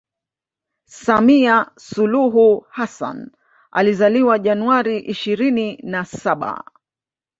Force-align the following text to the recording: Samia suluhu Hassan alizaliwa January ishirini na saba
Samia 0.85 1.67
suluhu 1.77 2.59
Hassan 2.69 3.31
alizaliwa 3.71 4.39
January 4.39 4.97
ishirini 4.99 5.77
na 5.83 6.05
saba 6.05 6.63